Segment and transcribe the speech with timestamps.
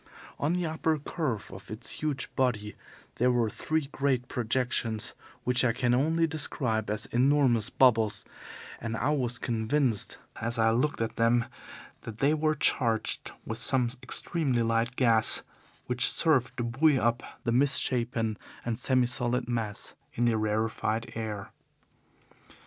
[0.39, 2.75] On the upper curve of its huge body
[3.17, 8.25] there were three great projections which I can only describe as enormous bubbles,
[8.79, 11.45] and I was convinced as I looked at them
[12.01, 15.43] that they were charged with some extremely light gas
[15.85, 21.51] which served to buoy up the misshapen and semi solid mass in the rarefied air.